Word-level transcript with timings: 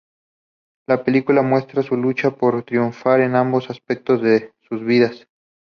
La 0.87 1.03
película 1.03 1.43
muestra 1.43 1.83
su 1.83 1.95
lucha 1.95 2.31
por 2.31 2.63
triunfar 2.63 3.19
en 3.21 3.35
ambos 3.35 3.69
aspectos 3.69 4.19
de 4.23 4.51
sus 4.67 4.83
vidas. 4.83 5.27